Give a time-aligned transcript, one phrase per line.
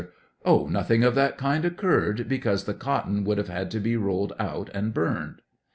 [0.43, 4.71] Oh, nothing of that kind occurred, because the cotton would have to be rolled out
[4.73, 5.43] and burned.